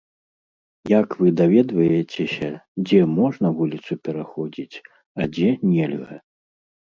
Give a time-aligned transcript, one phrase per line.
[0.99, 2.49] Як вы даведваецеся,
[2.87, 4.77] дзе можна вуліцу пераходзіць,
[5.21, 6.15] а дзе нельга?